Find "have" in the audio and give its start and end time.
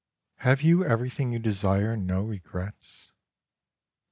0.37-0.63